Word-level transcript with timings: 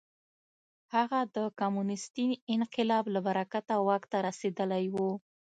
هغه 0.95 1.19
د 1.35 1.37
کمونېستي 1.59 2.25
انقلاب 2.55 3.05
له 3.13 3.19
برکته 3.27 3.73
واک 3.87 4.03
ته 4.11 4.17
رسېدلی 4.27 4.85
و. 4.93 4.95